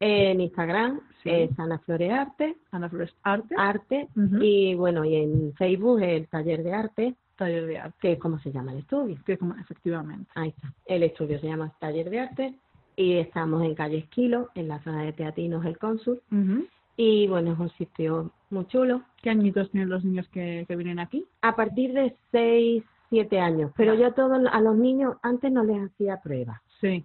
[0.00, 1.30] En Instagram Sí.
[1.30, 4.08] es Ana Flores Arte, Ana Flores Arte, Arte,
[4.40, 7.96] y bueno, y en Facebook el taller de arte, taller de arte.
[8.00, 9.16] que es como se llama el estudio.
[9.26, 10.30] que como- efectivamente.
[10.34, 10.72] Ahí está.
[10.86, 12.54] El estudio se llama Taller de Arte
[12.96, 16.20] y estamos en calle Esquilo, en la zona de Teatinos El Cónsul.
[16.30, 16.66] Ujú.
[16.96, 19.02] Y bueno, es un sitio muy chulo.
[19.22, 21.26] ¿Qué añitos tienen los niños que, que vienen aquí?
[21.42, 23.72] A partir de 6, 7 años.
[23.76, 26.60] Pero yo a todos, a los niños antes no les hacía pruebas.
[26.80, 27.04] Sí,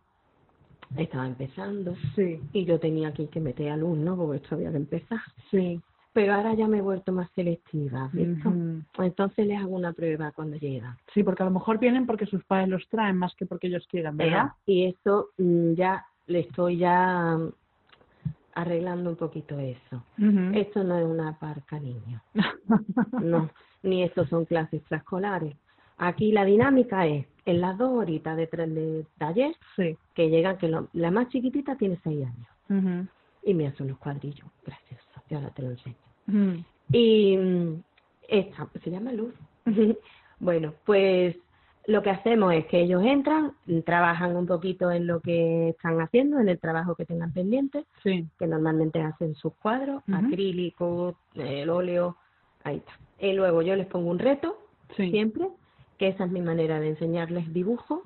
[0.97, 5.21] Estaba empezando sí, y yo tenía aquí que meter alumnos porque esto había que empezar.
[5.49, 5.81] sí.
[6.13, 8.11] Pero ahora ya me he vuelto más selectiva.
[8.97, 10.97] Entonces les hago una prueba cuando llegan.
[11.13, 13.87] Sí, porque a lo mejor vienen porque sus padres los traen más que porque ellos
[13.89, 14.51] quieran, ¿verdad?
[14.65, 17.37] Y eso mm, ya le estoy ya
[18.55, 20.03] arreglando un poquito eso.
[20.53, 22.21] Esto no es una parca niño,
[23.21, 23.49] no,
[23.83, 25.55] ni esto son clases preescolares.
[25.97, 29.95] Aquí la dinámica es, en las dos horitas de, de taller, Sí.
[30.15, 33.07] que llegan, que lo- la más chiquitita tiene seis años,
[33.43, 36.63] y me hace unos cuadrillos graciosos, y ahora te lo enseño.
[36.91, 37.83] Y mm,
[38.27, 39.33] esta, se llama Luz.
[40.39, 41.35] bueno, pues
[41.87, 43.53] lo que hacemos es que ellos entran,
[43.85, 48.27] trabajan un poquito en lo que están haciendo, en el trabajo que tengan pendiente, Sí.
[48.37, 50.17] que normalmente hacen sus cuadros, Ujú.
[50.27, 52.17] acrílico, el óleo,
[52.63, 52.91] ahí está.
[53.19, 54.57] Y luego yo les pongo un reto,
[54.95, 55.09] Sí.
[55.09, 55.47] siempre,
[55.97, 58.03] que esa es mi manera de enseñarles dibujo.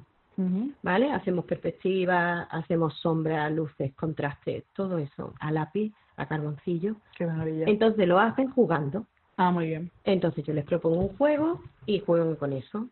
[0.83, 1.13] ¿vale?
[1.13, 6.97] Hacemos perspectiva, hacemos sombra, luces, contrastes, todo eso, a lápiz, a carboncillo.
[7.17, 7.63] Qué maravilla.
[7.67, 9.05] Entonces lo hacen jugando.
[9.37, 9.91] Ah, muy bien.
[10.03, 12.89] Entonces yo les propongo un juego y juegan con eso.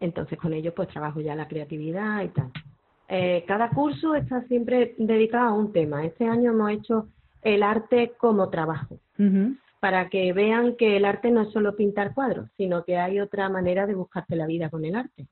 [0.00, 2.50] Entonces con ellos pues trabajo ya la creatividad y tal.
[3.08, 6.04] Eh, cada curso está siempre dedicado a un tema.
[6.04, 7.08] Este año hemos hecho
[7.42, 8.98] el arte como trabajo,
[9.80, 13.48] para que vean que el arte no es solo pintar cuadros, sino que hay otra
[13.48, 15.26] manera de buscarte la vida con el arte.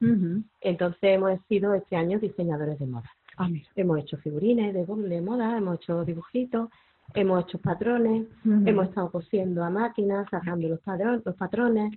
[0.60, 3.10] Entonces hemos sido este año diseñadores de moda.
[3.36, 3.48] Ah.
[3.74, 6.70] Hemos hecho figurines de, de moda, hemos hecho dibujitos,
[7.14, 8.26] hemos hecho patrones,
[8.66, 11.92] hemos estado cosiendo a máquina, sacando los, padrón- los patrones.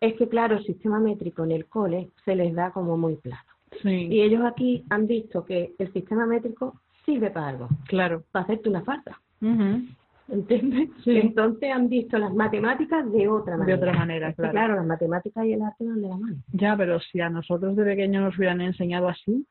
[0.00, 3.42] Es que, claro, el sistema métrico en el cole se les da como muy plano.
[3.82, 4.08] Sí.
[4.10, 8.22] Y ellos aquí han visto que el sistema métrico sirve para algo, Claro.
[8.32, 9.20] para hacerte una falta.
[10.30, 10.90] ¿Entiendes?
[11.04, 11.16] Sí.
[11.16, 13.76] Entonces han visto las matemáticas de otra De manera.
[13.78, 14.52] otra manera, claro.
[14.52, 16.36] claro, las matemáticas y el arte van de la mano.
[16.52, 19.46] Ya, pero si a nosotros de pequeños nos hubieran enseñado así,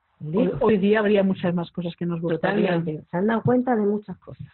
[0.62, 2.80] hoy día habría muchas más cosas que nos gustarían.
[2.84, 3.08] Totalmente.
[3.10, 4.48] Se han dado cuenta de muchas cosas.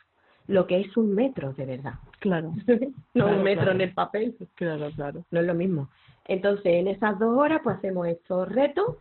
[0.47, 1.93] Lo que es un metro, de verdad.
[2.19, 3.71] Claro, no Claro, un metro claro.
[3.71, 4.35] en el papel.
[4.55, 5.23] claro, claro.
[5.31, 5.89] No es lo mismo.
[6.25, 8.97] Entonces, en esas dos horas, pues hacemos estos retos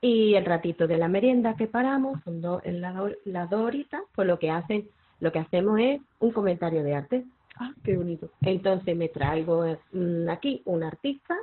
[0.00, 3.60] y el ratito de la merienda que paramos, son dos, en las do- las dos
[3.62, 4.88] horitas, pues lo que hacen,
[5.20, 7.24] lo que hacemos es un comentario de arte.
[7.60, 8.30] Ah, qué bonito.
[8.42, 11.36] Entonces me traigo mm, aquí un artista,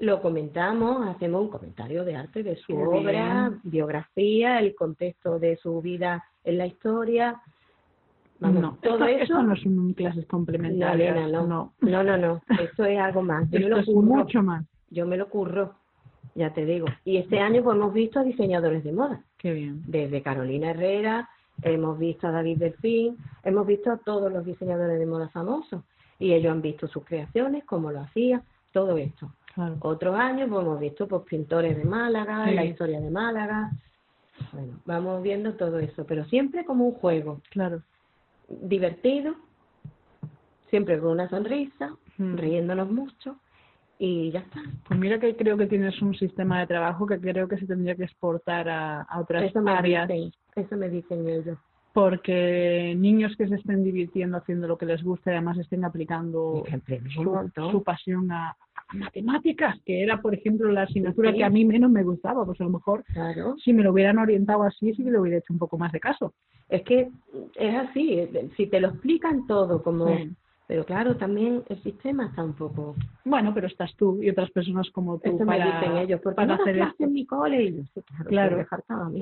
[0.00, 3.60] lo comentamos, hacemos un comentario de arte de su Qué obra, bien.
[3.64, 7.40] biografía, el contexto de su vida en la historia.
[8.46, 9.22] Vamos, no, todo esto, eso.
[9.22, 11.14] esto no son clases no, complementarias.
[11.14, 11.46] nena, no.
[11.46, 11.72] no.
[11.80, 13.48] no, no, no, Esto es algo más.
[13.50, 14.02] Yo me Esto lo es curro.
[14.02, 14.64] mucho más.
[14.90, 15.74] Yo me lo curro,
[16.34, 16.86] ya te digo.
[17.04, 19.82] Y este año pues hemos visto a diseñadores de moda, Qué bien.
[19.86, 21.28] desde Carolina Herrera,
[21.62, 25.82] hemos visto a David Delfín, hemos visto a todos los diseñadores de moda famosos.
[26.18, 29.32] Y ellos han visto sus creaciones, cómo lo hacían, todo esto.
[29.54, 29.76] Claro.
[29.80, 32.54] Otros años pues, hemos visto pues pintores de Málaga, Sí.
[32.54, 33.70] la historia de Málaga.
[34.52, 37.82] Bueno, vamos viendo todo eso, pero siempre como un juego Claro.
[38.48, 39.34] Divertido,
[40.70, 42.36] siempre con una sonrisa, Mm.
[42.36, 43.40] riéndonos mucho
[43.98, 44.60] y ya está.
[44.86, 47.96] Pues mira que creo que tienes un sistema de trabajo que creo que se tendría
[47.96, 50.06] que exportar a, a otras Eso me áreas.
[50.06, 51.58] dicen, eso me dicen ellos.
[51.92, 56.64] Porque niños que se estén divirtiendo haciendo lo que les gusta y además estén aplicando
[57.12, 58.56] su, su pasión a,
[58.88, 61.38] a matemáticas, que era, por ejemplo, la asignatura Sí.
[61.38, 64.18] que a mí menos me gustaba, pues a lo mejor Claro, si me lo hubieran
[64.18, 66.32] orientado así, sí que le hubiera hecho un poco más de caso.
[66.68, 67.08] es que
[67.56, 70.08] es así, si te lo explican todo como...
[70.16, 70.30] Sí.
[70.66, 72.96] Pero claro, también el sistema está un poco...
[73.26, 76.36] Bueno, pero estás tú y otras personas como tú Eso para, me dicen ellos, porque
[76.36, 77.04] para no hacer esto.
[77.04, 79.10] en mi cole y yo, sí, claro, Claro.
[79.10, 79.20] me.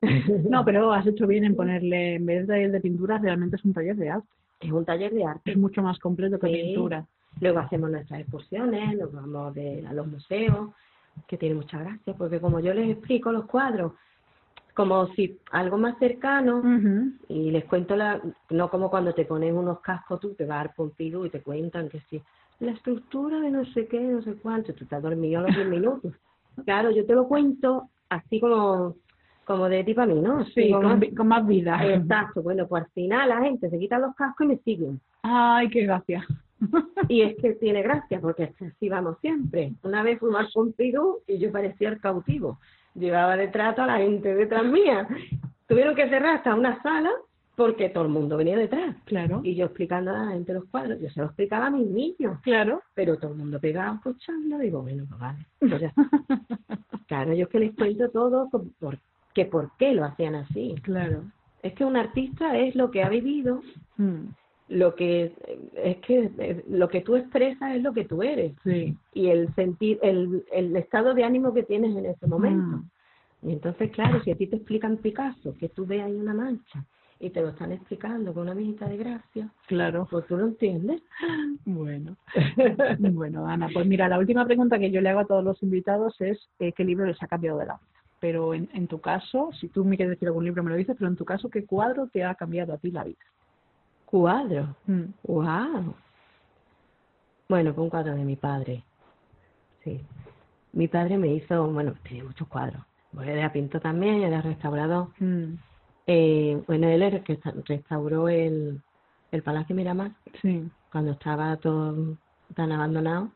[0.50, 3.64] No, pero has hecho bien en ponerle, en vez de taller de pintura, realmente es
[3.66, 4.26] un taller de arte.
[4.60, 5.50] es un taller de arte.
[5.52, 6.54] Es mucho más completo que Sí.
[6.62, 7.06] pintura.
[7.40, 10.70] Luego hacemos nuestras excursiones, nos vamos de, a los museos,
[11.26, 13.92] que tiene mucha gracia, porque como yo les explico los cuadros,
[14.74, 16.62] como si algo más cercano,
[17.28, 20.58] y les cuento la, no como cuando te pones unos cascos tú, te va a
[20.64, 22.22] dar Pompidou y te cuentan que sí,
[22.60, 25.68] la estructura de no sé qué, no sé cuánto, tú estás dormido a los 10
[25.68, 26.12] minutos.
[26.66, 28.96] Claro, yo te lo cuento así como,
[29.44, 30.44] como de tipo a mí, ¿no?
[30.44, 31.80] Sí, con, más- con más vida.
[31.94, 35.00] Exacto, bueno, pues al final la gente se quita los cascos y me siguen.
[35.22, 36.26] Ay, qué gracia.
[37.08, 39.72] Y es que tiene gracia, porque así vamos siempre.
[39.82, 42.58] Una vez fuimos al Pompidou y yo parecía el cautivo.
[42.94, 45.06] Llevaba de trato a la gente detrás mía.
[45.66, 47.10] Tuvieron que cerrar hasta una sala
[47.56, 48.96] porque todo el mundo venía detrás.
[49.04, 51.86] Claro, Y yo explicando a la gente los cuadros, yo se los explicaba a mis
[51.86, 52.82] niños, claro.
[52.94, 55.46] pero todo el mundo pegaba escuchando, digo, bueno, pues vale.
[56.90, 58.98] pues claro, yo es que les cuento todo por, por,
[59.34, 60.74] que por qué lo hacían así.
[60.82, 61.24] Claro.
[61.62, 63.60] Es que un artista es lo que ha vivido,
[64.02, 64.34] Mm,
[64.68, 65.32] lo que
[65.76, 68.96] es que eh, lo que tú expresas es lo que tú eres Sí.
[69.12, 72.78] y el sentir el, el estado de ánimo que tienes en ese momento.
[72.78, 73.48] Mm.
[73.48, 76.84] Y entonces, claro, si a ti te explican Picasso, que tú ves ahí una mancha
[77.18, 80.06] y te lo están explicando con una visita de gracia, Claro.
[80.10, 81.02] pues tú lo entiendes.
[81.64, 82.16] Bueno.
[82.98, 86.20] Bueno, Ana, pues mira, la última pregunta que yo le hago a todos los invitados
[86.20, 87.86] es eh, ¿qué libro les ha cambiado de la vida?
[88.20, 90.94] pero en, en tu caso, si tú me quieres decir algún libro me lo dices,
[90.96, 93.18] pero en tu caso, ¿qué cuadro te ha cambiado a ti la vida?
[94.12, 94.76] Cuadro.
[94.86, 95.04] Mm.
[95.24, 95.94] Wow.
[97.48, 98.84] Bueno, fue un cuadro de mi padre.
[99.82, 100.02] Sí.
[100.74, 102.82] Mi padre me hizo, bueno, tenía muchos cuadros.
[103.22, 105.08] Él era pintor también, era restaurador.
[105.18, 105.54] Mm.
[106.06, 108.82] Eh, bueno, él era el que resta- restauró el,
[109.30, 110.10] el Palacio Miramar
[110.42, 110.68] Sí.
[110.90, 112.18] cuando estaba todo
[112.54, 113.30] tan abandonado.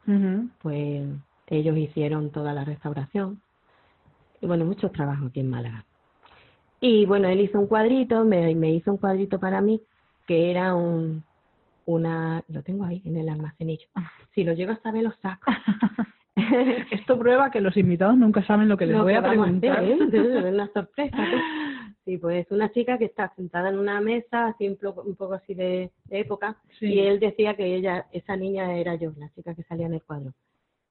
[0.61, 1.09] Pues
[1.47, 3.41] ellos hicieron toda la restauración.
[4.43, 5.87] Y bueno, muchos trabajos aquí en Málaga.
[6.83, 9.81] Y bueno, él hizo un cuadrito, me, me hizo un cuadrito para mí,
[10.27, 11.23] que era un,
[11.87, 13.87] una, lo tengo ahí en el almacenillo.
[14.35, 15.51] Si lo llego a saber, lo saco.
[16.91, 19.79] Esto prueba que los invitados nunca saben lo que les Lo voy que a preguntar.
[19.79, 20.39] hacer, ¿eh?
[20.47, 21.17] Es una sorpresa.
[22.07, 25.35] Sí, pues una chica que está sentada en una mesa, así un poco, un poco
[25.35, 26.87] así de, de época, Sí.
[26.87, 30.03] y él decía que ella, esa niña era yo, la chica que salía en el
[30.05, 30.33] cuadro,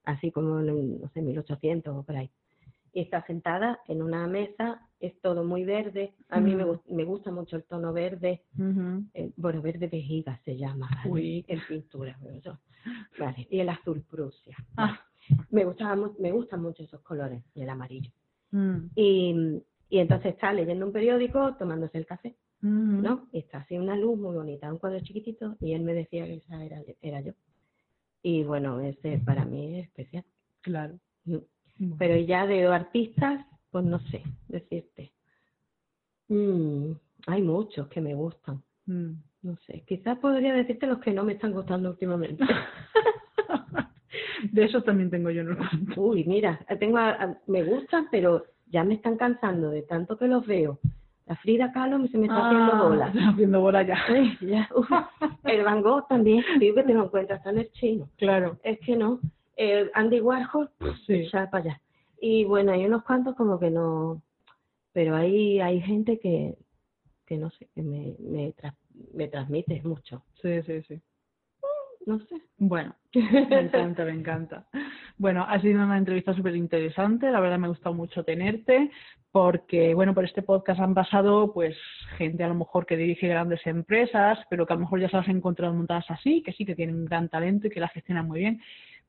[0.03, 2.29] así como en, no sé, 1800 o por ahí.
[2.95, 6.79] Y está sentada en una mesa, es todo muy verde, a mí me, Mm.
[6.87, 8.43] me gusta mucho el tono verde,
[9.13, 11.11] eh, bueno, verde vejiga se llama, ¿vale?
[11.11, 11.45] Uy.
[11.49, 12.57] en pintura, yo-
[13.19, 14.55] vale, y el azul Prusia.
[14.77, 14.97] Ah.
[15.51, 18.11] Me, gustaba, me gustan mucho esos colores, y el amarillo.
[18.51, 18.77] Mm.
[18.95, 19.35] Y,
[19.89, 22.33] y entonces está leyendo un periódico, tomándose el café.
[22.61, 23.27] ¿no?
[23.33, 26.35] Y está así una luz muy bonita, un cuadro chiquitito, y él me decía que
[26.35, 27.33] esa era, era yo.
[28.23, 30.23] Y bueno, ese para mí es especial.
[30.61, 30.97] Claro.
[31.77, 31.95] Bueno.
[31.99, 35.11] Pero ya de artistas, pues no sé decirte.
[36.29, 36.91] Mm,
[37.27, 38.61] hay muchos que me gustan.
[38.85, 39.11] Mm.
[39.43, 42.43] No sé, quizás podría decirte los que no me están gustando últimamente.
[44.51, 46.01] De esos también tengo yo en el cuento.
[46.01, 50.27] Uy, mira, tengo a- a- me gustan, pero ya me están cansando de tanto que
[50.27, 50.79] los veo.
[51.25, 53.07] La Frida Kahlo se me está haciendo Ah, bola.
[53.07, 53.97] está haciendo bola ya.
[54.07, 54.89] Ay, ya, uf.
[55.43, 58.09] El Van Gogh también, digo que te lo encuentras, está en el chino.
[58.17, 58.57] Claro.
[58.63, 59.19] Es que no.
[59.55, 60.69] El Andy Warhol,
[61.05, 61.27] Sí.
[61.31, 61.81] ya para allá.
[62.21, 64.21] Y bueno, hay unos cuantos como que no.
[64.93, 66.55] Pero hay, hay gente que,
[67.25, 68.53] que no sé, que me, me,
[69.13, 70.23] me transmite mucho.
[70.41, 71.01] Sí, sí, sí.
[72.05, 72.35] No sé.
[72.57, 74.67] Bueno, me encanta, me encanta.
[75.17, 78.91] Bueno, ha sido una entrevista súper interesante, la verdad me ha gustado mucho tenerte,
[79.31, 81.75] porque, bueno, por este podcast han pasado, pues,
[82.17, 85.17] gente a lo mejor que dirige grandes empresas, pero que a lo mejor ya se
[85.17, 87.87] las han encontrado montadas así, que sí que tienen un gran talento y que la
[87.89, 88.61] gestionan muy bien,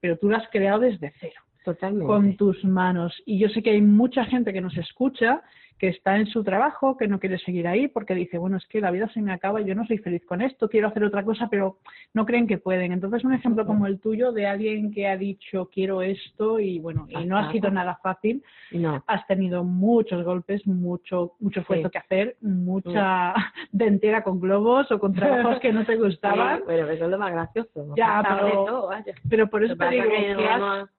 [0.07, 2.07] pero tú lo has creado desde cero, Totalmente.
[2.07, 3.13] con tus manos.
[3.27, 5.43] Y yo sé que hay mucha gente que nos escucha
[5.79, 8.81] que está en su trabajo, que no quiere seguir ahí porque dice, bueno, es que
[8.81, 11.49] la vida se me acaba, yo no soy feliz con esto, quiero hacer otra cosa,
[11.51, 11.79] pero
[12.15, 12.93] no creen que pueden.
[12.93, 17.07] Entonces, un ejemplo como el tuyo de alguien que ha dicho, quiero esto y bueno,
[17.11, 19.05] y no ha sido nada fácil, No.
[19.07, 21.93] has tenido muchos golpes, mucho mucho esfuerzo Sí.
[21.93, 23.35] que hacer, mucha
[23.73, 27.19] dentera con globos o con trabajos que no te gustaban, Sí, Bueno, eso es lo
[27.19, 27.95] más gracioso.
[27.97, 28.91] Ya, pero- todo,
[29.29, 30.91] pero por eso te digo que no que has- a-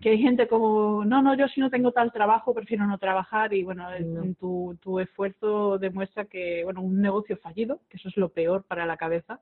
[0.00, 3.54] que hay gente como, no, no, yo si no tengo tal trabajo prefiero no trabajar
[3.54, 4.34] y bueno, No.
[4.38, 8.84] tu, tu esfuerzo demuestra que, bueno, un negocio fallido, que eso es lo peor para
[8.86, 9.40] la cabeza,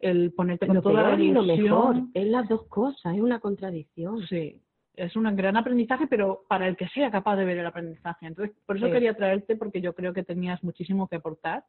[0.00, 1.64] el ponerte con lo toda la peor y lo ilusión.
[1.64, 1.96] mejor.
[2.14, 4.26] Es las dos cosas, es una contradicción.
[4.28, 4.60] Sí,
[4.94, 8.26] es un gran aprendizaje, pero para el que sea capaz de ver el aprendizaje.
[8.26, 8.92] Entonces, por eso Sí.
[8.92, 11.64] quería traerte, porque yo creo que tenías muchísimo que aportar.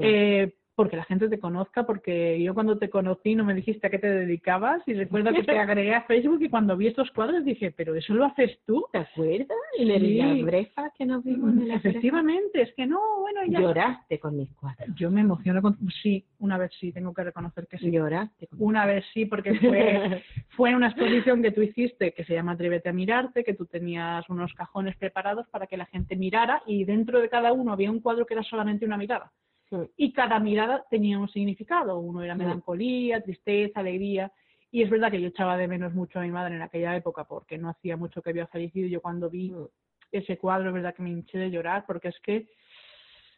[0.00, 3.90] Eh, porque la gente te conozca, porque yo cuando te conocí no me dijiste a
[3.90, 7.44] qué te dedicabas y recuerdo que te agregué a Facebook y cuando vi estos cuadros
[7.44, 8.84] dije, pero eso lo haces tú.
[8.92, 9.56] ¿Te acuerdas?
[9.78, 10.18] En el Sí.
[10.18, 13.60] las brefas que nos vimos en la Efectivamente, es que no, bueno, ya.
[13.60, 14.88] Lloraste con mis cuadros.
[14.96, 15.78] Yo me emociono con...
[16.02, 17.90] Sí, una vez sí, tengo que reconocer que sí.
[17.90, 20.22] Lloraste con Una vez sí, porque fue,
[20.56, 24.28] fue una exposición que tú hiciste que se llama Atrévete a mirarte, que tú tenías
[24.28, 28.00] unos cajones preparados para que la gente mirara y dentro de cada uno había un
[28.00, 29.32] cuadro que era solamente una mirada.
[29.70, 29.76] Sí.
[29.96, 31.98] Y cada mirada tenía un significado.
[31.98, 34.30] Uno era melancolía, tristeza, alegría.
[34.70, 37.24] Y es verdad que yo echaba de menos mucho a mi madre en aquella época
[37.24, 38.88] porque no hacía mucho que había fallecido.
[38.88, 39.66] Yo cuando vi Mm.
[40.12, 42.48] ese cuadro, es verdad que me hinché de llorar porque es que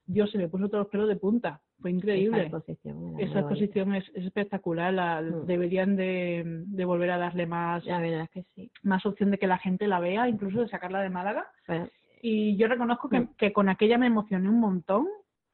[0.07, 1.61] Dios se me puso todos los pelos de punta.
[1.81, 2.39] Fue increíble.
[2.39, 3.21] Esa exposición.
[3.21, 4.93] Esa es, es espectacular.
[4.95, 5.47] la- Mm.
[5.47, 8.71] Deberían de, de volver a darle más, La verdad es que sí.
[8.83, 11.47] más opción de que la gente la vea, incluso de sacarla de Málaga.
[11.69, 11.89] Bueno,
[12.23, 13.29] Y yo reconozco que, Mm.
[13.37, 15.07] que con aquella me emocioné un montón.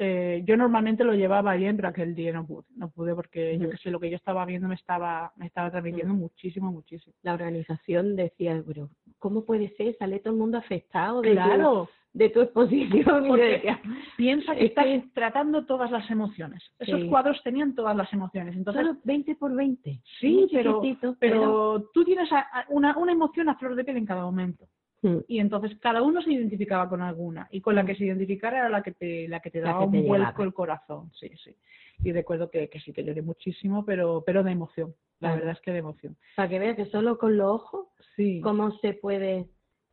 [0.04, 3.70] Eh, yo normalmente lo llevaba bien, pero aquel día no pude, no pude porque yo
[3.70, 7.14] que sé, lo que yo estaba viendo me estaba, me estaba transmitiendo muchísimo, muchísimo.
[7.22, 9.96] la organización decía, pero ¿cómo puede ser?
[9.98, 13.28] Sale todo el mundo afectado de, Claro, tu, de tu exposición.
[13.28, 13.76] Porque-
[14.16, 16.62] piensa que Es estás que- tratando todas las emociones.
[16.80, 17.08] Esos Sí.
[17.08, 18.56] cuadros tenían todas las emociones.
[18.56, 20.00] Entonces, solo 20 por 20.
[20.20, 23.98] sí, pero, chiquitito, pero tú tienes a- a- una, una emoción a flor de piel
[23.98, 24.66] en cada momento.
[25.04, 25.18] Mm.
[25.26, 27.86] y entonces cada uno se identificaba con alguna y con la Mm.
[27.86, 30.44] que se identificara era la que te la que te daba que un vuelco llegaba.
[30.44, 31.56] el corazón sí sí
[32.04, 35.60] y recuerdo que, que sí que lloré muchísimo pero pero de emoción la verdad es
[35.60, 37.86] que de emoción Para que veas que solo con los ojos,
[38.16, 39.48] sí cómo se puede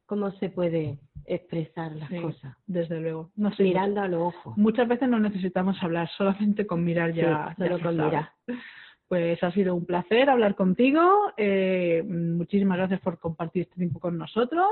[0.05, 2.55] cómo se puede expresar las Sí, cosas.
[2.65, 3.29] Desde luego.
[3.35, 4.57] No sé, Mirando a los ojos.
[4.57, 7.53] Muchas veces no necesitamos hablar, solamente con mirar ya.
[7.59, 8.31] Solo con mirar.
[9.09, 11.33] Pues ha sido un placer hablar contigo.
[11.35, 14.69] Eh, muchísimas gracias por compartir este tiempo con nosotros.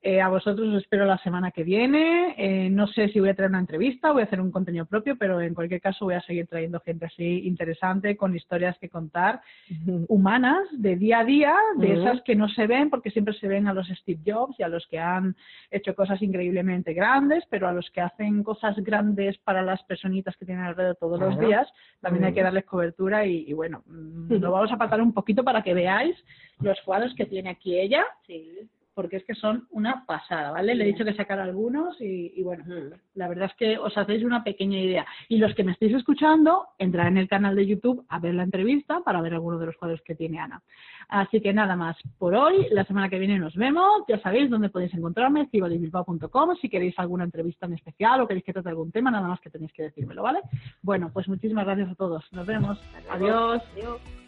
[0.00, 2.34] Eh, a vosotros os espero la semana que viene.
[2.36, 5.16] Eh, no sé si voy a traer una entrevista, voy a hacer un contenido propio,
[5.16, 9.40] pero en cualquier caso voy a seguir trayendo gente así interesante, con historias que contar,
[10.06, 13.66] humanas, de día a día, de esas que no se ven, porque siempre se ven
[13.66, 15.34] a los Steve Jobs y a los que han
[15.70, 20.44] hecho cosas increíblemente grandes, pero a los que hacen cosas grandes para las personitas que
[20.44, 21.66] tienen alrededor todos los días,
[22.00, 24.38] también hay que darles cobertura y, y bueno, mm, Ujú.
[24.38, 26.16] lo vamos a apartar un poquito para que veáis
[26.60, 28.04] los cuadros que tiene aquí ella.
[28.98, 30.74] Porque es que son una pasada, ¿vale?
[30.74, 32.64] Le he dicho que sacar algunos y, y bueno,
[33.14, 35.06] la verdad es que os hacéis una pequeña idea.
[35.28, 38.42] Y los que me estáis escuchando, entrad en el canal de YouTube a ver la
[38.42, 40.64] entrevista para ver algunos de los cuadros que tiene Ana.
[41.08, 42.66] Así que nada más por hoy.
[42.72, 44.02] La semana que viene nos vemos.
[44.08, 46.56] Ya sabéis dónde podéis encontrarme, cibalisbilbao.com.
[46.60, 49.48] Si queréis alguna entrevista en especial o queréis que trate algún tema, nada más que
[49.48, 50.40] tenéis que decírmelo, ¿vale?
[50.82, 52.24] Bueno, pues muchísimas gracias a todos.
[52.32, 52.82] Nos vemos.
[53.08, 53.62] Adiós.
[53.74, 54.27] Adiós.